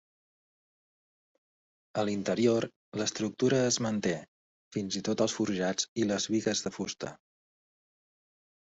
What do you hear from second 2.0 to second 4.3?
A l’interior l’estructura es manté,